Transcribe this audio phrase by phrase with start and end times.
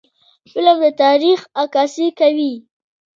[0.51, 2.53] فلم د تاریخ عکاسي کوي